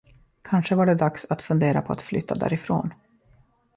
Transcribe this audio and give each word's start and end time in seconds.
Kanske 0.41 0.75
var 0.75 0.85
det 0.85 0.95
dags 0.95 1.25
att 1.29 1.41
fundera 1.41 1.81
på 1.81 1.93
att 1.93 2.01
flytta 2.01 2.35
därifrån. 2.35 2.93